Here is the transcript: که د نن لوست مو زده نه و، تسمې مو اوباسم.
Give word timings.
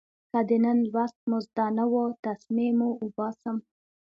که 0.31 0.39
د 0.49 0.51
نن 0.63 0.77
لوست 0.93 1.19
مو 1.29 1.37
زده 1.47 1.65
نه 1.77 1.85
و، 1.91 1.93
تسمې 2.25 2.67
مو 2.79 2.89
اوباسم. 3.03 3.57